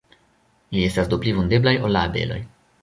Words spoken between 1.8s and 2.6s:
ol la abeloj.